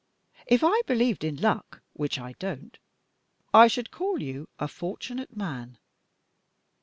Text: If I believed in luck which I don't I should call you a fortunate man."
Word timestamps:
If 0.47 0.63
I 0.63 0.81
believed 0.87 1.23
in 1.23 1.35
luck 1.35 1.83
which 1.93 2.17
I 2.17 2.33
don't 2.39 2.75
I 3.53 3.67
should 3.67 3.91
call 3.91 4.19
you 4.19 4.49
a 4.57 4.67
fortunate 4.67 5.37
man." 5.37 5.77